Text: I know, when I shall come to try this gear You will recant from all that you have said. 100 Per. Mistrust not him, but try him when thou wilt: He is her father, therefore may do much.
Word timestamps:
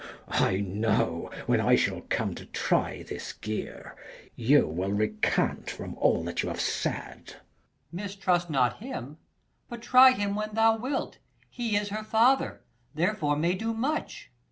I 0.41 0.61
know, 0.61 1.29
when 1.45 1.61
I 1.61 1.75
shall 1.75 2.01
come 2.09 2.33
to 2.33 2.47
try 2.47 3.03
this 3.03 3.33
gear 3.33 3.95
You 4.35 4.65
will 4.67 4.91
recant 4.91 5.69
from 5.69 5.93
all 5.93 6.23
that 6.23 6.41
you 6.41 6.49
have 6.49 6.59
said. 6.59 7.35
100 7.35 7.35
Per. 7.35 7.37
Mistrust 7.91 8.49
not 8.49 8.79
him, 8.79 9.19
but 9.69 9.83
try 9.83 10.09
him 10.13 10.33
when 10.33 10.55
thou 10.55 10.75
wilt: 10.75 11.19
He 11.51 11.75
is 11.77 11.89
her 11.89 12.03
father, 12.03 12.61
therefore 12.95 13.35
may 13.35 13.53
do 13.53 13.75
much. 13.75 14.31